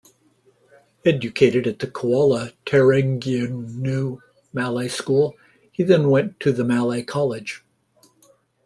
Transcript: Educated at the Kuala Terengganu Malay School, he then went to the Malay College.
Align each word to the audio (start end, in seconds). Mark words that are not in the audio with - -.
Educated 1.05 1.67
at 1.67 1.77
the 1.77 1.85
Kuala 1.85 2.53
Terengganu 2.65 4.17
Malay 4.51 4.87
School, 4.87 5.35
he 5.71 5.83
then 5.83 6.09
went 6.09 6.39
to 6.39 6.51
the 6.51 6.63
Malay 6.63 7.03
College. 7.03 7.63